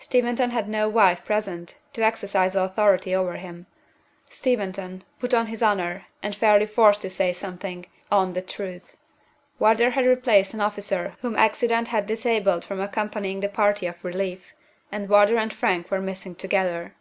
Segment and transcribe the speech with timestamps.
[0.00, 3.66] Steventon had no wife present to exercise authority over him.
[4.28, 8.96] Steventon, put on his honor, and fairly forced to say something, owned the truth.
[9.60, 14.52] Wardour had replaced an officer whom accident had disabled from accompanying the party of relief,
[14.90, 16.96] and Wardour and Frank were missing together.